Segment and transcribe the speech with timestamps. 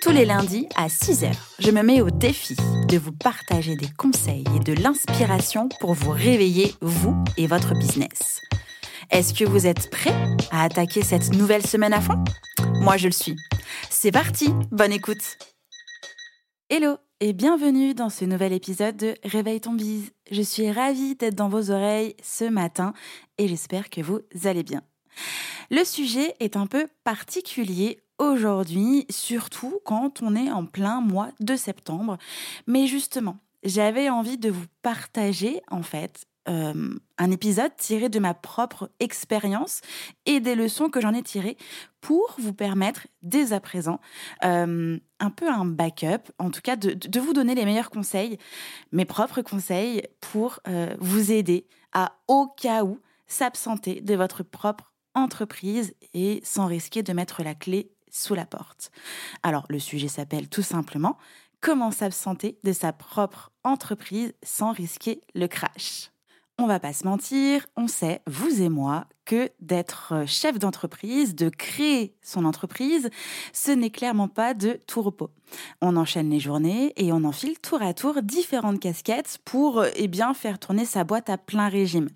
[0.00, 2.56] Tous les lundis à 6h, je me mets au défi
[2.88, 8.40] de vous partager des conseils et de l'inspiration pour vous réveiller, vous et votre business.
[9.10, 10.14] Est-ce que vous êtes prêts
[10.50, 12.24] à attaquer cette nouvelle semaine à fond?
[12.80, 13.36] Moi, je le suis.
[13.90, 15.36] C'est parti, bonne écoute
[16.70, 20.12] Hello et bienvenue dans ce nouvel épisode de Réveille ton bise.
[20.30, 22.94] Je suis ravie d'être dans vos oreilles ce matin
[23.36, 24.80] et j'espère que vous allez bien.
[25.70, 31.56] Le sujet est un peu particulier aujourd'hui, surtout quand on est en plein mois de
[31.56, 32.18] septembre.
[32.66, 38.32] Mais justement, j'avais envie de vous partager en fait euh, un épisode tiré de ma
[38.32, 39.80] propre expérience
[40.24, 41.56] et des leçons que j'en ai tirées
[42.00, 44.00] pour vous permettre dès à présent
[44.44, 48.38] euh, un peu un backup, en tout cas de, vous donner les meilleurs conseils,
[48.92, 54.92] mes propres conseils pour euh, vous aider à au cas où s'absenter de votre propre
[55.14, 58.90] entreprise et sans risquer de mettre la clé sous la porte.
[59.42, 61.18] Alors le sujet s'appelle tout simplement
[61.60, 66.10] Comment s'absenter de sa propre entreprise sans risquer le crash?
[66.58, 71.50] On va pas se mentir, on sait, vous et moi, que d'être chef d'entreprise, de
[71.50, 73.10] créer son entreprise,
[73.52, 75.30] ce n'est clairement pas de tout repos.
[75.80, 80.34] On enchaîne les journées et on enfile tour à tour différentes casquettes pour eh bien
[80.34, 82.08] faire tourner sa boîte à plein régime.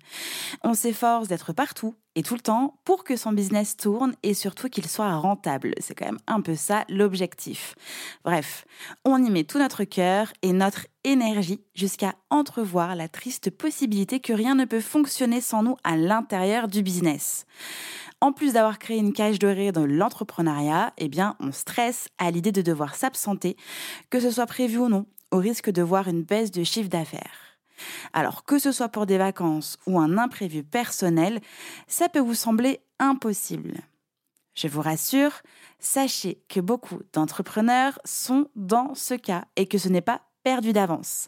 [0.61, 4.69] On s'efforce d'être partout et tout le temps pour que son business tourne et surtout
[4.69, 5.73] qu'il soit rentable.
[5.79, 7.75] C'est quand même un peu ça l'objectif.
[8.23, 8.65] Bref,
[9.03, 14.33] on y met tout notre cœur et notre énergie jusqu'à entrevoir la triste possibilité que
[14.33, 17.04] rien ne peut fonctionner sans nous à l'intérieur du business.
[18.21, 22.51] En plus d'avoir créé une cage dorée dans l'entrepreneuriat, eh bien, on stresse à l'idée
[22.51, 23.57] de devoir s'absenter,
[24.09, 27.59] que ce soit prévu ou non, au risque de voir une baisse de chiffre d'affaires.
[28.13, 31.41] Alors que ce soit pour des vacances ou un imprévu personnel,
[31.87, 33.81] ça peut vous sembler impossible.
[34.55, 35.33] Je vous rassure,
[35.79, 41.25] sachez que beaucoup d'entrepreneurs sont dans ce cas et que ce n'est pas perdu d'avance.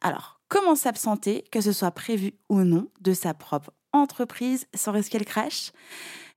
[0.00, 5.18] Alors, comment s'absenter, que ce soit prévu ou non, de sa propre entreprise sans risquer
[5.18, 5.72] le crash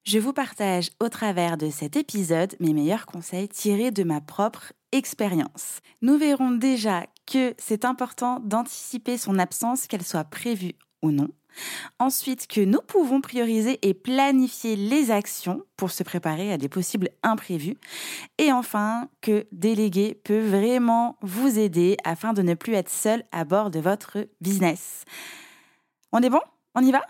[0.03, 4.73] Je vous partage au travers de cet épisode mes meilleurs conseils tirés de ma propre
[4.91, 5.79] expérience.
[6.01, 11.29] Nous verrons déjà que c'est important d'anticiper son absence, qu'elle soit prévue ou non.
[11.99, 17.09] Ensuite, que nous pouvons prioriser et planifier les actions pour se préparer à des possibles
[17.23, 17.77] imprévus.
[18.37, 23.43] Et enfin, que déléguer peut vraiment vous aider afin de ne plus être seul à
[23.43, 25.03] bord de votre business.
[26.11, 26.41] On est bon?
[26.75, 27.01] On y va?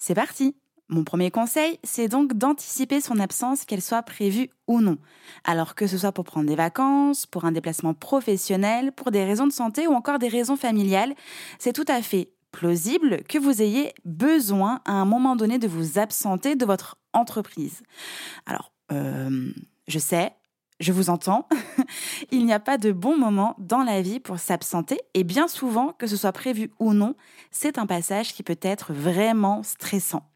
[0.00, 0.56] C'est parti
[0.90, 4.98] mon premier conseil, c'est donc d'anticiper son absence, qu'elle soit prévue ou non.
[5.44, 9.46] Alors que ce soit pour prendre des vacances, pour un déplacement professionnel, pour des raisons
[9.46, 11.14] de santé ou encore des raisons familiales,
[11.60, 16.00] c'est tout à fait plausible que vous ayez besoin à un moment donné de vous
[16.00, 17.84] absenter de votre entreprise.
[18.46, 19.52] Alors, euh,
[19.86, 20.32] je sais,
[20.80, 21.46] je vous entends,
[22.30, 25.92] il n'y a pas de bon moment dans la vie pour s'absenter et bien souvent,
[25.92, 27.14] que ce soit prévu ou non,
[27.50, 30.26] c'est un passage qui peut être vraiment stressant.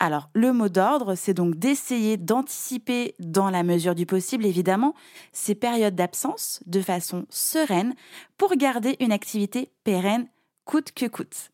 [0.00, 4.94] Alors, le mot d'ordre, c'est donc d'essayer d'anticiper, dans la mesure du possible évidemment,
[5.32, 7.94] ces périodes d'absence de façon sereine
[8.36, 10.26] pour garder une activité pérenne
[10.64, 11.50] coûte que coûte.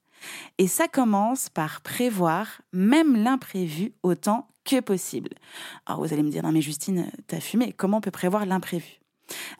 [0.59, 5.31] Et ça commence par prévoir même l'imprévu autant que possible.
[5.87, 9.01] Alors vous allez me dire, non mais Justine, t'as fumé, comment on peut prévoir l'imprévu?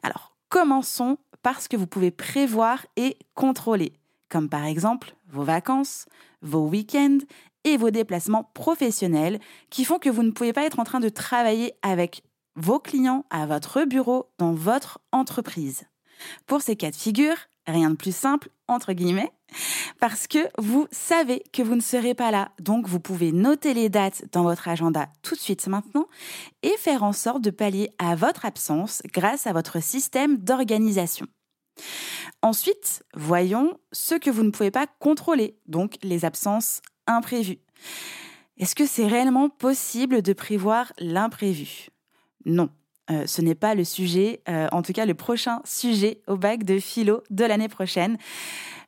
[0.03, 3.93] Alors, commençons par ce que vous pouvez prévoir et contrôler,
[4.29, 6.05] comme par exemple vos vacances,
[6.41, 7.19] vos week-ends
[7.63, 11.09] et vos déplacements professionnels qui font que vous ne pouvez pas être en train de
[11.09, 12.23] travailler avec
[12.55, 15.85] vos clients à votre bureau dans votre entreprise.
[16.47, 17.35] Pour ces cas de figure,
[17.67, 19.31] rien de plus simple, entre guillemets,
[19.99, 22.51] parce que vous savez que vous ne serez pas là.
[22.59, 26.07] Donc vous pouvez noter les dates dans votre agenda tout de suite maintenant
[26.63, 31.27] et faire en sorte de pallier à votre absence grâce à votre système d'organisation.
[32.41, 37.59] Ensuite, voyons ce que vous ne pouvez pas contrôler, donc les absences imprévues.
[38.57, 41.87] Est-ce que c'est réellement possible de prévoir l'imprévu?
[42.45, 42.69] Non.
[43.09, 46.63] Euh, ce n'est pas le sujet, euh, en tout cas le prochain sujet au bac
[46.63, 48.17] de philo de l'année prochaine.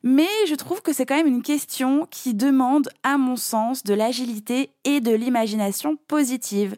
[0.02, 3.94] Mais je trouve que c'est quand même une question qui demande, à mon sens, de
[3.94, 6.76] l'agilité et de l'imagination positive.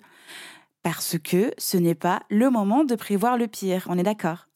[0.82, 4.46] Parce que ce n'est pas le moment de prévoir le pire, on est d'accord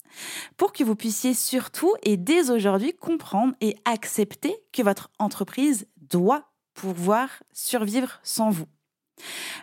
[0.56, 6.50] pour que vous puissiez surtout et dès aujourd'hui comprendre et accepter que votre entreprise doit
[6.74, 8.66] pouvoir survivre sans vous.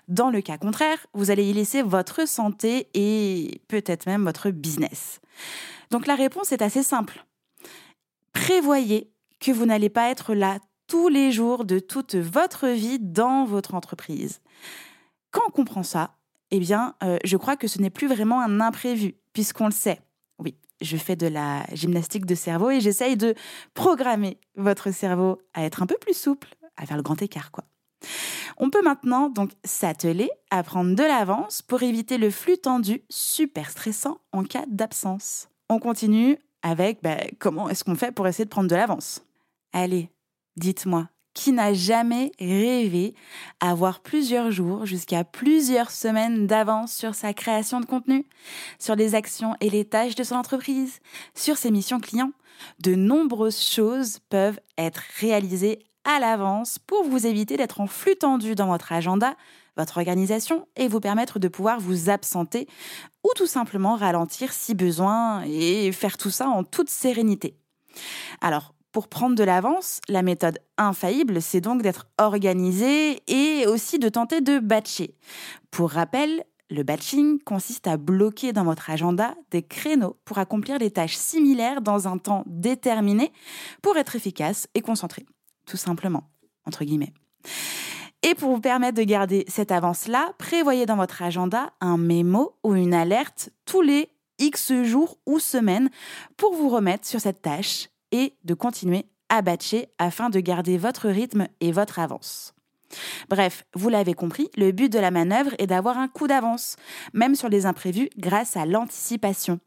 [0.07, 5.19] Dans le cas contraire, vous allez y laisser votre santé et peut-être même votre business.
[5.91, 7.25] Donc la réponse est assez simple.
[8.33, 13.45] Prévoyez que vous n'allez pas être là tous les jours de toute votre vie dans
[13.45, 14.41] votre entreprise.
[15.31, 16.15] Quand on comprend ça,
[16.51, 19.99] eh bien, euh, je crois que ce n'est plus vraiment un imprévu, puisqu'on le sait.
[20.39, 23.35] Oui, je fais de la gymnastique de cerveau et j'essaye de
[23.73, 27.65] programmer votre cerveau à être un peu plus souple, à faire le grand écart, quoi.
[28.57, 33.69] On peut maintenant donc s'atteler à prendre de l'avance pour éviter le flux tendu super
[33.69, 35.49] stressant en cas d'absence.
[35.69, 39.23] On continue avec bah, comment est-ce qu'on fait pour essayer de prendre de l'avance?
[39.73, 40.09] Allez,
[40.55, 43.13] dites-moi, qui n'a jamais rêvé
[43.59, 48.25] avoir plusieurs jours jusqu'à plusieurs semaines d'avance sur sa création de contenu,
[48.79, 50.99] sur les actions et les tâches de son entreprise,
[51.35, 52.31] sur ses missions clients?
[52.79, 55.77] De nombreuses choses peuvent être réalisées
[56.07, 59.35] à l'avance pour vous éviter d'être en flux tendu dans votre agenda,
[59.75, 62.67] votre organisation et vous permettre de pouvoir vous absenter
[63.25, 67.57] ou tout simplement ralentir si besoin et faire tout ça en toute sérénité.
[68.39, 74.07] Alors, pour prendre de l'avance, la méthode infaillible, c'est donc d'être organisé et aussi de
[74.07, 75.13] tenter de batcher.
[75.71, 80.91] Pour rappel, le batching consiste à bloquer dans votre agenda des créneaux pour accomplir des
[80.91, 83.33] tâches similaires dans un temps déterminé
[83.81, 85.25] pour être efficace et concentré
[85.67, 86.23] tout simplement,
[86.65, 87.13] entre guillemets.
[88.23, 92.73] Et pour vous permettre de garder cette avance-là, prévoyez dans votre agenda un mémo ou
[92.73, 94.09] une alerte tous les
[94.39, 95.89] X jours ou semaines
[96.35, 101.09] pour vous remettre sur cette tâche et de continuer à batcher afin de garder votre
[101.09, 102.53] rythme et votre avance.
[103.29, 106.77] Bref, vous l'avez compris, le but de la manœuvre est d'avoir un coup d'avance,
[107.13, 109.59] même sur les imprévus, grâce à l'anticipation.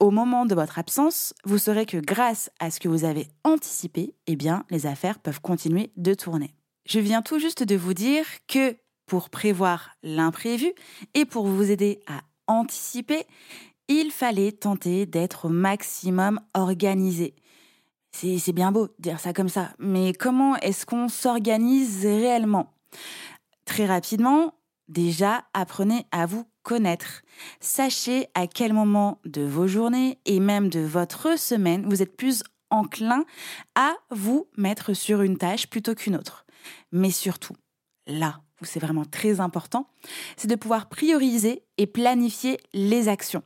[0.00, 4.14] Au moment de votre absence, vous saurez que grâce à ce que vous avez anticipé,
[4.26, 6.54] eh bien, les affaires peuvent continuer de tourner.
[6.86, 8.76] Je viens tout juste de vous dire que
[9.06, 10.72] pour prévoir l'imprévu
[11.14, 13.26] et pour vous aider à anticiper,
[13.88, 17.34] il fallait tenter d'être au maximum organisé.
[18.12, 22.72] C'est bien beau dire ça comme ça, mais comment est-ce qu'on s'organise réellement?
[23.66, 24.54] Très rapidement,
[24.88, 27.22] déjà, apprenez à vous connaître.
[27.60, 32.42] Sachez à quel moment de vos journées et même de votre semaine vous êtes plus
[32.70, 33.24] enclin
[33.76, 36.44] à vous mettre sur une tâche plutôt qu'une autre.
[36.90, 37.54] Mais surtout,
[38.08, 39.86] là où c'est vraiment très important,
[40.36, 43.44] c'est de pouvoir prioriser et planifier les actions.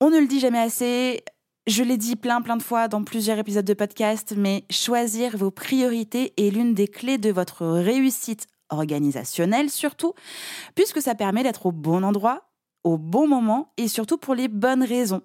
[0.00, 1.24] On ne le dit jamais assez,
[1.66, 5.50] je l'ai dit plein plein de fois dans plusieurs épisodes de podcast, mais choisir vos
[5.50, 10.14] priorités est l'une des clés de votre réussite organisationnel surtout,
[10.74, 12.50] puisque ça permet d'être au bon endroit,
[12.84, 15.22] au bon moment et surtout pour les bonnes raisons.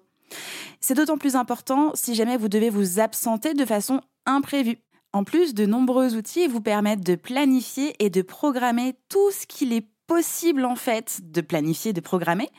[0.80, 4.78] C'est d'autant plus important si jamais vous devez vous absenter de façon imprévue.
[5.12, 9.72] En plus, de nombreux outils vous permettent de planifier et de programmer tout ce qu'il
[9.72, 12.50] est possible en fait de planifier, de programmer,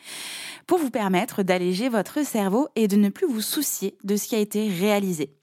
[0.65, 4.35] pour vous permettre d'alléger votre cerveau et de ne plus vous soucier de ce qui
[4.35, 5.35] a été réalisé.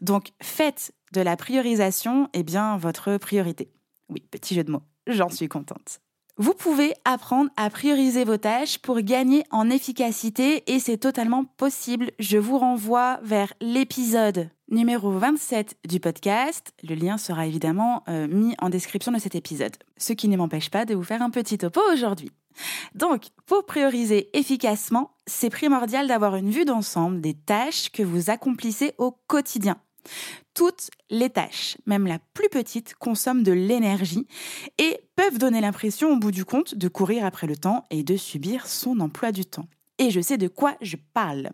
[0.00, 3.70] Donc faites de la priorisation eh bien, votre priorité.
[4.08, 6.00] Oui, petit jeu de mots, j'en suis contente.
[6.40, 12.12] Vous pouvez apprendre à prioriser vos tâches pour gagner en efficacité et c'est totalement possible.
[12.20, 16.72] Je vous renvoie vers l'épisode numéro 27 du podcast.
[16.84, 20.70] Le lien sera évidemment euh, mis en description de cet épisode, ce qui ne m'empêche
[20.70, 22.30] pas de vous faire un petit topo aujourd'hui.
[22.94, 28.94] Donc, pour prioriser efficacement, c'est primordial d'avoir une vue d'ensemble des tâches que vous accomplissez
[28.98, 29.76] au quotidien.
[30.54, 34.26] Toutes les tâches, même la plus petite, consomment de l'énergie
[34.78, 38.16] et peuvent donner l'impression au bout du compte de courir après le temps et de
[38.16, 39.66] subir son emploi du temps.
[39.98, 41.50] Et je sais de quoi je parle.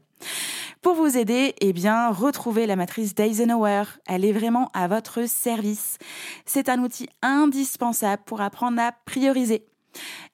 [0.82, 3.84] Pour vous aider, eh bien, retrouvez la matrice d'Eisenhower.
[4.06, 5.96] Elle est vraiment à votre service.
[6.44, 9.64] C'est un outil indispensable pour apprendre à prioriser.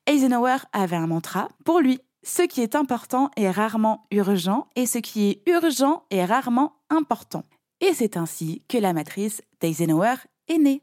[0.07, 1.49] Eisenhower avait un mantra.
[1.65, 6.25] Pour lui, ce qui est important est rarement urgent et ce qui est urgent est
[6.25, 7.45] rarement important.
[7.81, 10.15] Et c'est ainsi que la matrice d'Eisenhower
[10.49, 10.83] est née.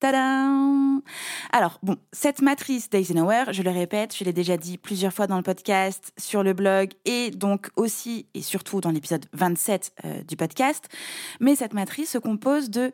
[0.00, 1.02] Tadam
[1.50, 5.36] Alors, bon, cette matrice d'Eisenhower, je le répète, je l'ai déjà dit plusieurs fois dans
[5.36, 10.36] le podcast, sur le blog et donc aussi et surtout dans l'épisode 27 euh, du
[10.36, 10.88] podcast,
[11.40, 12.92] mais cette matrice se compose de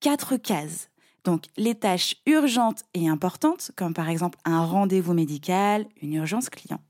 [0.00, 0.90] quatre cases.
[1.24, 6.80] Donc, les tâches urgentes et importantes, comme par exemple un rendez-vous médical, une urgence client.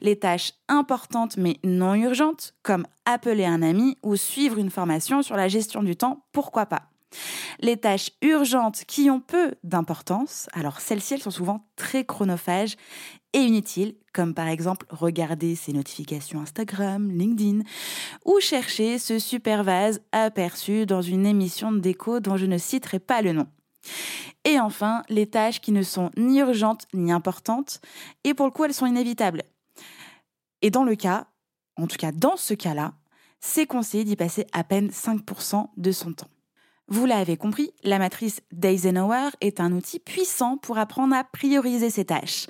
[0.00, 5.36] Les tâches importantes mais non urgentes, comme appeler un ami ou suivre une formation sur
[5.36, 6.90] la gestion du temps, pourquoi pas.
[7.60, 12.76] Les tâches urgentes qui ont peu d'importance, alors celles-ci elles sont souvent très chronophages
[13.32, 17.62] et inutiles, comme par exemple regarder ses notifications Instagram, LinkedIn,
[18.24, 22.98] ou chercher ce super vase aperçu dans une émission de déco dont je ne citerai
[22.98, 23.46] pas le nom.
[24.44, 27.80] Et enfin, les tâches qui ne sont ni urgentes ni importantes,
[28.24, 29.42] et pour le coup elles sont inévitables.
[30.62, 31.26] Et dans le cas,
[31.76, 32.94] en tout cas dans ce cas-là,
[33.40, 36.28] c'est conseillé d'y passer à peine 5% de son temps.
[36.88, 42.04] Vous l'avez compris, la matrice d'Eisenhower est un outil puissant pour apprendre à prioriser ses
[42.04, 42.46] tâches.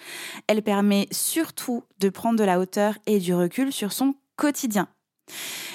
[0.46, 4.88] Elle permet surtout de prendre de la hauteur et du recul sur son quotidien.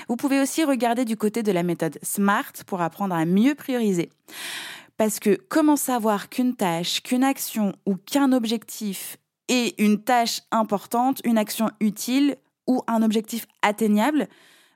[0.07, 4.09] Vous pouvez aussi regarder du côté de la méthode SMART pour apprendre à mieux prioriser.
[4.97, 9.17] Parce que comment savoir qu'une tâche, qu'une action ou qu'un objectif
[9.51, 14.27] est une tâche importante, une action utile ou un objectif atteignable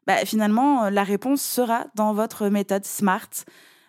[0.06, 3.46] bah, Finalement, la réponse sera dans votre méthode SMART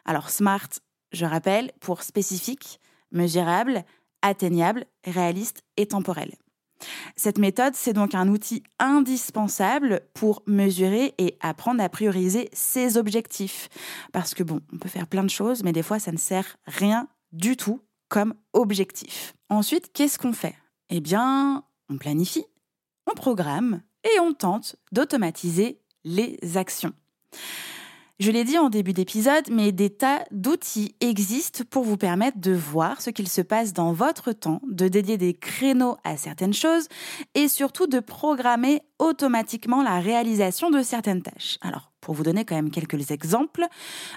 [0.07, 0.69] alors SMART,
[1.13, 3.85] je rappelle, pour spécifique, mesurable,
[4.23, 6.33] atteignable, réaliste et temporel.
[7.17, 13.69] Cette méthode, c'est donc un outil indispensable pour mesurer et apprendre à prioriser ses objectifs.
[14.13, 16.57] Parce que bon, on peut faire plein de choses, mais des fois, ça ne sert
[16.67, 19.35] rien du tout comme objectif.
[19.49, 20.55] Ensuite, qu'est-ce qu'on fait?
[20.91, 22.45] Eh bien, on planifie,
[23.11, 26.93] on programme et on tente d'automatiser les actions.
[28.19, 32.53] Je l'ai dit en début d'épisode, mais des tas d'outils existent pour vous permettre de
[32.53, 36.89] voir ce qu'il se passe dans votre temps, de dédier des créneaux à certaines choses
[37.35, 41.59] et surtout de programmer automatiquement la réalisation de certaines tâches.
[41.61, 43.67] Alors, pour vous donner quand même quelques exemples,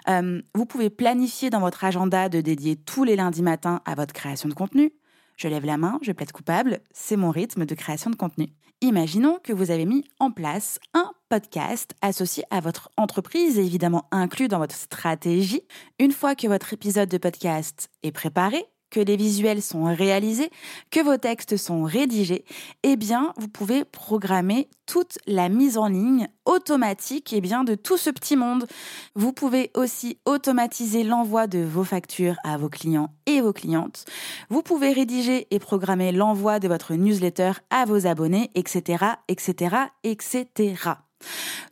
[0.08, 4.14] euh, vous pouvez planifier dans votre agenda de dédier tous les lundis matins à votre
[4.14, 4.94] création de contenu.
[5.39, 8.50] Je lève la main, je plaide coupable, c'est mon rythme de création de contenu.
[8.81, 14.50] Imaginons que vous avez mis en place un podcast associé à votre entreprise, évidemment inclus
[14.50, 15.62] dans votre stratégie.
[15.98, 20.50] Une fois que votre épisode de podcast est préparé, que les visuels sont réalisés,
[20.91, 22.46] que vos textes sont rédigés,
[22.84, 27.98] eh bien, vous pouvez programmer toute la mise en ligne automatique eh bien, de tout
[27.98, 28.67] ce petit monde.
[29.15, 34.05] Vous pouvez aussi automatiser l'envoi de vos factures à vos clients et vos clientes.
[34.50, 41.09] Vous pouvez rédiger et programmer l'envoi de votre newsletter à vos abonnés, etc., etc., etc.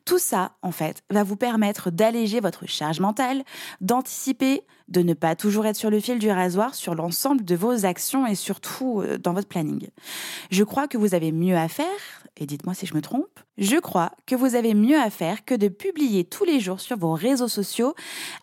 [0.05, 3.43] Tout ça, en fait, va vous permettre d'alléger votre charge mentale,
[3.81, 7.85] d'anticiper, de ne pas toujours être sur le fil du rasoir sur l'ensemble de vos
[7.85, 9.89] actions et surtout euh, dans votre planning.
[10.49, 11.85] Je crois que vous avez mieux à faire,
[12.37, 15.55] et dites-moi si je me trompe, je crois que vous avez mieux à faire que
[15.55, 17.93] de publier tous les jours sur vos réseaux sociaux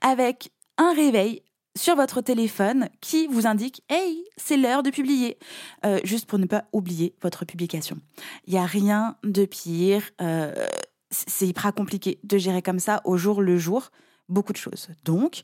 [0.02, 1.42] avec un réveil
[1.76, 5.38] sur votre téléphone qui vous indique Hey, c'est l'heure de publier,
[5.84, 7.98] euh, juste pour ne pas oublier votre publication.
[8.46, 10.02] Il n'y a rien de pire.
[10.20, 10.52] Euh,
[11.26, 13.90] c'est hyper compliqué de gérer comme ça au jour le jour
[14.28, 14.88] beaucoup de choses.
[15.04, 15.42] Donc,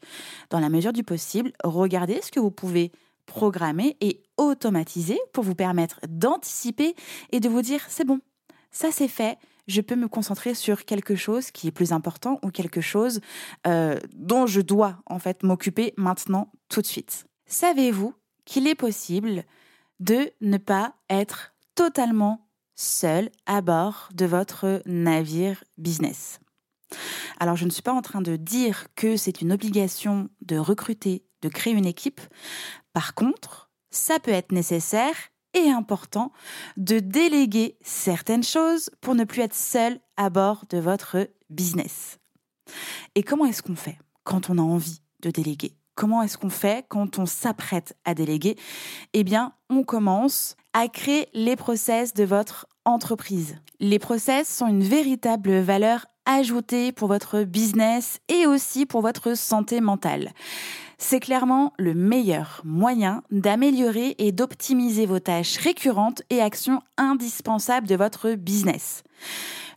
[0.48, 2.92] dans la mesure du possible, regardez ce que vous pouvez
[3.26, 6.94] programmer et automatiser pour vous permettre d'anticiper
[7.30, 8.20] et de vous dire c'est bon,
[8.70, 12.50] ça c'est fait, je peux me concentrer sur quelque chose qui est plus important ou
[12.50, 13.20] quelque chose
[13.66, 17.26] euh, dont je dois en fait m'occuper maintenant tout de suite.
[17.46, 19.44] Savez-vous qu'il est possible
[20.00, 22.48] de ne pas être totalement
[22.80, 26.40] seul à bord de votre navire business.
[27.38, 31.24] Alors je ne suis pas en train de dire que c'est une obligation de recruter,
[31.42, 32.20] de créer une équipe.
[32.92, 35.14] Par contre, ça peut être nécessaire
[35.54, 36.32] et important
[36.76, 42.18] de déléguer certaines choses pour ne plus être seul à bord de votre business.
[43.14, 45.79] Et comment est-ce qu'on fait quand on a envie de déléguer?
[45.94, 48.56] Comment est-ce qu'on fait quand on s'apprête à déléguer?
[49.12, 53.56] Eh bien, on commence à créer les process de votre entreprise.
[53.80, 59.80] Les process sont une véritable valeur ajoutée pour votre business et aussi pour votre santé
[59.80, 60.32] mentale.
[60.98, 67.96] C'est clairement le meilleur moyen d'améliorer et d'optimiser vos tâches récurrentes et actions indispensables de
[67.96, 69.02] votre business.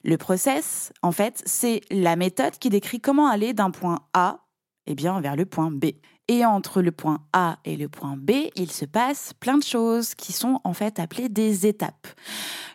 [0.03, 4.42] Le process, en fait, c'est la méthode qui décrit comment aller d'un point A
[4.87, 5.85] eh bien, vers le point B.
[6.27, 10.15] Et entre le point A et le point B, il se passe plein de choses
[10.15, 12.07] qui sont en fait appelées des étapes.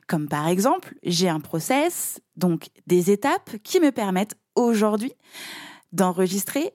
[0.06, 5.12] Comme par exemple, j'ai un process, donc des étapes qui me permettent aujourd'hui
[5.92, 6.72] d'enregistrer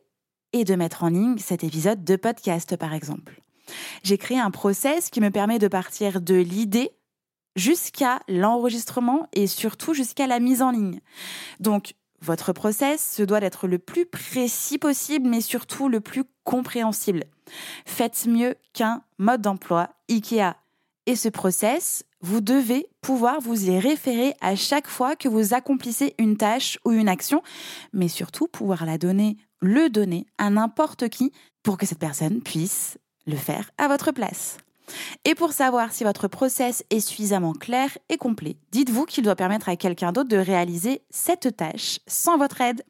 [0.51, 3.41] et de mettre en ligne cet épisode de podcast par exemple.
[4.03, 6.91] J'ai créé un process qui me permet de partir de l'idée
[7.55, 10.99] jusqu'à l'enregistrement et surtout jusqu'à la mise en ligne.
[11.59, 17.25] Donc, votre process se doit d'être le plus précis possible, mais surtout le plus compréhensible.
[17.85, 20.55] Faites mieux qu'un mode d'emploi IKEA.
[21.05, 26.15] Et ce process, vous devez pouvoir vous y référer à chaque fois que vous accomplissez
[26.17, 27.43] une tâche ou une action,
[27.91, 32.97] mais surtout pouvoir la donner, le donner à n'importe qui pour que cette personne puisse
[33.27, 34.57] le faire à votre place.
[35.25, 39.69] Et pour savoir si votre process est suffisamment clair et complet, dites-vous qu'il doit permettre
[39.69, 42.83] à quelqu'un d'autre de réaliser cette tâche sans votre aide.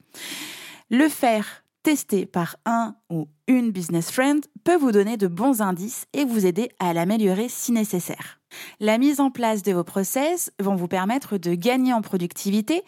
[0.89, 6.05] Le faire tester par un ou une business friend peut vous donner de bons indices
[6.13, 8.39] et vous aider à l'améliorer si nécessaire.
[8.79, 12.83] La mise en place de vos process vont vous permettre de gagner en productivité,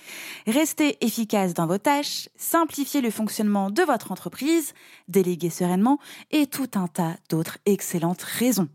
[0.47, 4.73] rester efficace dans vos tâches, simplifier le fonctionnement de votre entreprise,
[5.07, 5.99] déléguer sereinement
[6.31, 8.69] et tout un tas d'autres excellentes raisons.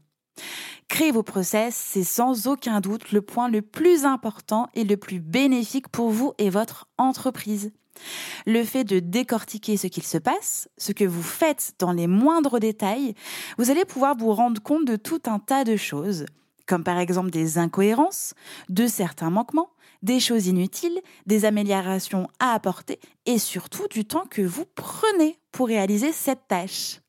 [0.88, 5.20] Créer vos process, c'est sans aucun doute le point le plus important et le plus
[5.20, 7.72] bénéfique pour vous et votre entreprise.
[8.46, 12.58] Le fait de décortiquer ce qu'il se passe, ce que vous faites dans les moindres
[12.58, 13.14] détails,
[13.58, 16.26] vous allez pouvoir vous rendre compte de tout un tas de choses,
[16.66, 18.34] comme par exemple des incohérences,
[18.68, 19.70] de certains manquements,
[20.02, 25.66] des choses inutiles, des améliorations à apporter et surtout du temps que vous prenez pour
[25.66, 27.00] réaliser cette tâche.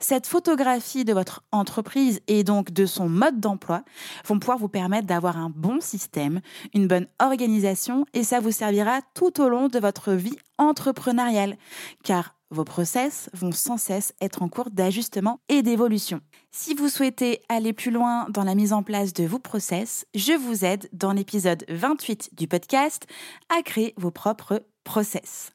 [0.00, 3.82] Cette photographie de votre entreprise et donc de son mode d'emploi
[4.26, 6.40] vont pouvoir vous permettre d'avoir un bon système,
[6.74, 11.56] une bonne organisation et ça vous servira tout au long de votre vie entrepreneuriale
[12.04, 16.20] car vos process vont sans cesse être en cours d'ajustement et d'évolution.
[16.50, 20.32] Si vous souhaitez aller plus loin dans la mise en place de vos process, je
[20.32, 23.06] vous aide dans l'épisode 28 du podcast
[23.54, 25.52] à créer vos propres process.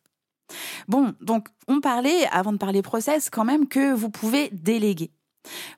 [0.88, 5.12] Bon, donc on parlait, avant de parler process, quand même que vous pouvez déléguer.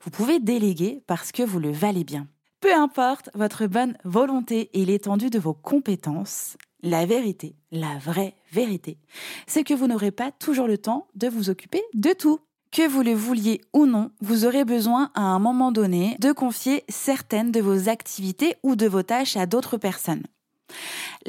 [0.02, 2.26] Vous pouvez déléguer parce que vous le valez bien.
[2.60, 8.98] Peu importe votre bonne volonté et l'étendue de vos compétences, la vérité, la vraie vérité,
[9.46, 12.40] c'est que vous n'aurez pas toujours le temps de vous occuper de tout.
[12.72, 16.84] Que vous le vouliez ou non, vous aurez besoin à un moment donné de confier
[16.88, 20.24] certaines de vos activités ou de vos tâches à d'autres personnes.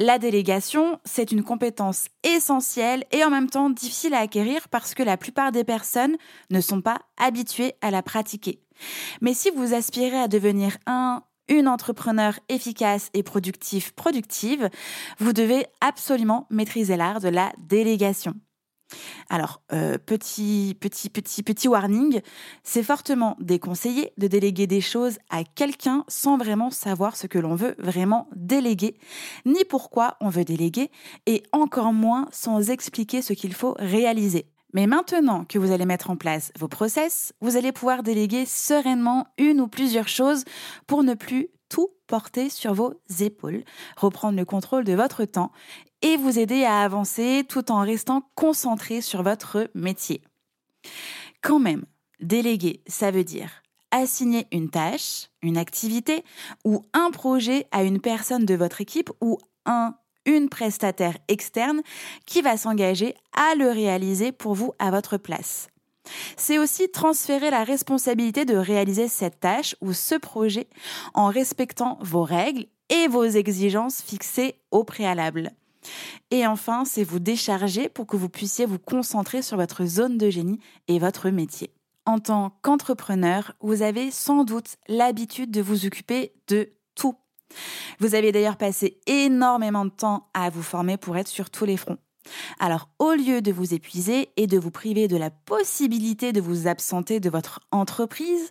[0.00, 5.02] La délégation, c'est une compétence essentielle et en même temps difficile à acquérir parce que
[5.02, 6.16] la plupart des personnes
[6.50, 8.60] ne sont pas habituées à la pratiquer.
[9.20, 14.68] Mais si vous aspirez à devenir un une entrepreneur efficace et productif productive,
[15.18, 18.34] vous devez absolument maîtriser l'art de la délégation.
[19.28, 22.20] Alors, euh, petit, petit, petit, petit warning,
[22.62, 27.54] c'est fortement déconseillé de déléguer des choses à quelqu'un sans vraiment savoir ce que l'on
[27.54, 28.96] veut vraiment déléguer,
[29.44, 30.90] ni pourquoi on veut déléguer,
[31.26, 34.46] et encore moins sans expliquer ce qu'il faut réaliser.
[34.74, 39.26] Mais maintenant que vous allez mettre en place vos process, vous allez pouvoir déléguer sereinement
[39.38, 40.44] une ou plusieurs choses
[40.86, 43.62] pour ne plus tout porter sur vos épaules,
[43.96, 45.52] reprendre le contrôle de votre temps
[46.02, 50.22] et vous aider à avancer tout en restant concentré sur votre métier.
[51.42, 51.84] Quand même,
[52.20, 53.50] déléguer, ça veut dire
[53.90, 56.22] assigner une tâche, une activité
[56.62, 59.94] ou un projet à une personne de votre équipe ou un
[60.28, 61.80] une prestataire externe
[62.26, 65.68] qui va s'engager à le réaliser pour vous à votre place.
[66.36, 70.68] C'est aussi transférer la responsabilité de réaliser cette tâche ou ce projet
[71.14, 75.52] en respectant vos règles et vos exigences fixées au préalable.
[76.30, 80.30] Et enfin, c'est vous décharger pour que vous puissiez vous concentrer sur votre zone de
[80.30, 81.72] génie et votre métier.
[82.06, 87.14] En tant qu'entrepreneur, vous avez sans doute l'habitude de vous occuper de tout.
[87.98, 91.76] Vous avez d'ailleurs passé énormément de temps à vous former pour être sur tous les
[91.76, 91.98] fronts.
[92.58, 96.66] Alors, au lieu de vous épuiser et de vous priver de la possibilité de vous
[96.66, 98.50] absenter de votre entreprise,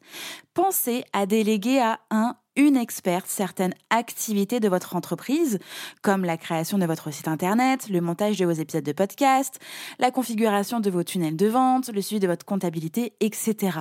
[0.53, 5.59] pensez à déléguer à un une experte certaines activités de votre entreprise,
[6.01, 9.59] comme la création de votre site internet, le montage de vos épisodes de podcast,
[9.99, 13.79] la configuration de vos tunnels de vente, le suivi de votre comptabilité, etc.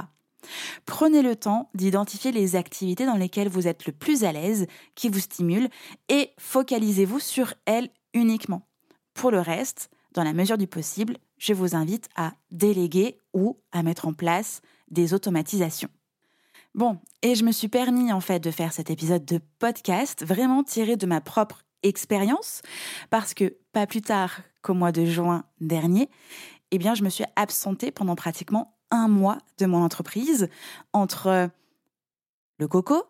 [0.84, 5.08] Prenez le temps d'identifier les activités dans lesquelles vous êtes le plus à l'aise, qui
[5.08, 5.70] vous stimulent,
[6.08, 8.68] et focalisez-vous sur elles uniquement.
[9.14, 13.82] Pour le reste, dans la mesure du possible, je vous invite à déléguer ou à
[13.82, 14.60] mettre en place
[14.90, 15.90] des automatisations.
[16.76, 20.62] Bon, et je me suis permis en fait de faire cet épisode de podcast vraiment
[20.62, 22.60] tiré de ma propre expérience
[23.08, 26.10] parce que pas plus tard qu'au mois de juin dernier,
[26.72, 30.50] eh bien je me suis absentée pendant pratiquement un mois de mon entreprise
[30.92, 31.48] entre
[32.58, 33.06] le coco,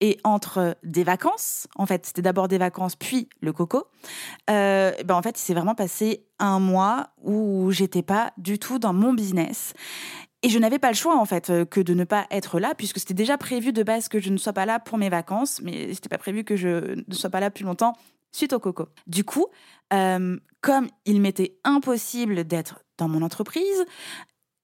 [0.00, 3.86] et entre des vacances, en fait, c'était d'abord des vacances, puis le coco,
[4.48, 8.78] euh, ben en fait, il s'est vraiment passé un mois où j'étais pas du tout
[8.78, 9.74] dans mon business.
[10.42, 12.74] Et je n'avais pas le choix, en fait, euh, que de ne pas être là,
[12.74, 15.60] puisque c'était déjà prévu de base que je ne sois pas là pour mes vacances,
[15.62, 17.94] mais c'était pas prévu que je ne sois pas là plus longtemps
[18.32, 18.88] suite au coco.
[19.06, 19.46] Du coup,
[19.92, 23.84] euh, comme il m'était impossible d'être dans mon entreprise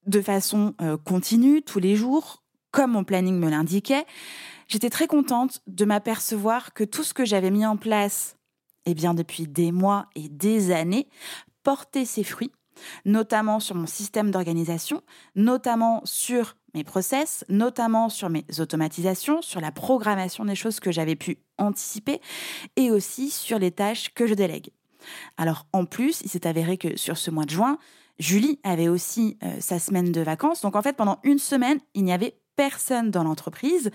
[0.06, 0.72] de façon
[1.04, 4.06] continue, tous les jours, comme mon planning me l'indiquait,
[4.68, 8.36] J'étais très contente de m'apercevoir que tout ce que j'avais mis en place,
[8.84, 11.08] eh bien depuis des mois et des années,
[11.62, 12.52] portait ses fruits,
[13.04, 15.02] notamment sur mon système d'organisation,
[15.34, 21.16] notamment sur mes process, notamment sur mes automatisations, sur la programmation des choses que j'avais
[21.16, 22.20] pu anticiper
[22.76, 24.70] et aussi sur les tâches que je délègue.
[25.36, 27.78] Alors en plus, il s'est avéré que sur ce mois de juin,
[28.18, 30.62] Julie avait aussi euh, sa semaine de vacances.
[30.62, 33.90] Donc en fait, pendant une semaine, il n'y avait personne dans l'entreprise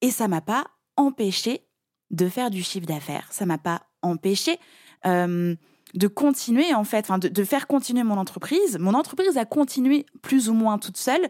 [0.00, 0.64] et ça m'a pas
[0.96, 1.66] empêché
[2.10, 3.28] de faire du chiffre d'affaires.
[3.30, 4.58] Ça m'a pas empêché
[5.06, 5.54] euh,
[5.94, 8.78] de continuer en fait, de, de, faire continuer mon entreprise.
[8.78, 11.28] Mon entreprise a continué plus ou moins toute seule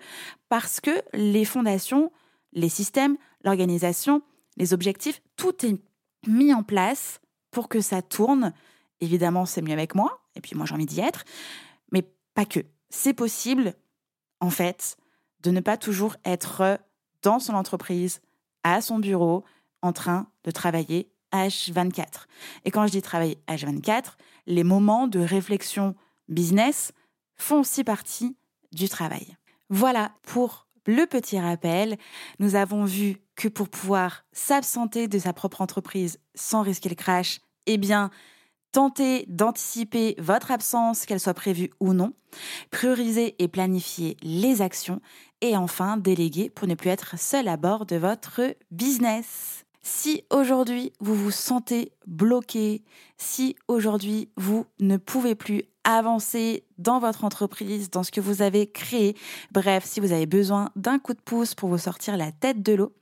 [0.48, 2.10] parce que les fondations,
[2.52, 4.22] les systèmes, l'organisation,
[4.56, 5.80] les objectifs, tout est
[6.26, 8.52] mis en place pour que ça tourne.
[9.00, 11.24] Évidemment, c'est mieux avec moi, et puis moi j'ai envie d'y être,
[11.92, 12.02] mais
[12.34, 12.60] pas que.
[12.90, 13.74] C'est possible,
[14.40, 14.96] en fait,
[15.42, 16.78] de ne pas toujours être
[17.22, 18.20] dans son entreprise,
[18.64, 19.44] à son bureau,
[19.82, 22.26] en train de travailler H24.
[22.64, 24.14] Et quand je dis travailler H24,
[24.48, 25.94] les moments de réflexion
[26.26, 26.92] business
[27.36, 28.36] font aussi partie
[28.72, 29.36] du travail.
[29.70, 31.98] Voilà pour le petit rappel.
[32.40, 37.40] Nous avons vu que pour pouvoir s'absenter de sa propre entreprise sans risquer le crash,
[37.66, 38.10] eh bien,
[38.72, 42.14] tenter d'anticiper votre absence, qu'elle soit prévue ou non,
[42.70, 45.00] prioriser et planifier les actions
[45.40, 49.64] et enfin déléguer pour ne plus être seul à bord de votre business.
[49.90, 52.84] Si aujourd'hui vous vous sentez bloqué,
[53.16, 58.66] si aujourd'hui vous ne pouvez plus avancer dans votre entreprise, dans ce que vous avez
[58.66, 59.16] créé.
[59.52, 62.72] Bref, si vous avez besoin d'un coup de pouce pour vous sortir la tête de
[62.72, 62.92] l'eau,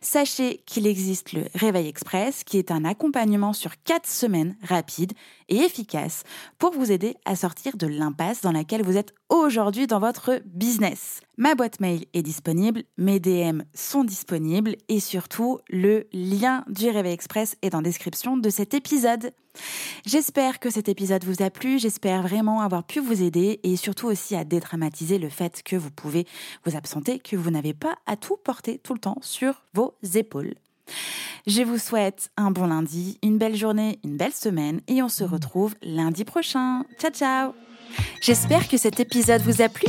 [0.00, 5.12] sachez qu'il existe le Réveil Express, qui est un accompagnement sur quatre semaines rapide
[5.48, 6.24] et efficace
[6.58, 11.20] pour vous aider à sortir de l'impasse dans laquelle vous êtes aujourd'hui dans votre business.
[11.36, 17.12] Ma boîte mail est disponible, mes DM sont disponibles et surtout le lien du Réveil
[17.12, 19.32] Express est en description de cet épisode.
[20.06, 24.06] J'espère que cet épisode vous a plu, j'espère vraiment avoir pu vous aider et surtout
[24.06, 26.26] aussi à dédramatiser le fait que vous pouvez
[26.64, 30.54] vous absenter, que vous n'avez pas à tout porter tout le temps sur vos épaules.
[31.46, 35.24] Je vous souhaite un bon lundi, une belle journée, une belle semaine et on se
[35.24, 36.84] retrouve lundi prochain.
[36.98, 37.52] Ciao ciao
[38.20, 39.88] J'espère que cet épisode vous a plu.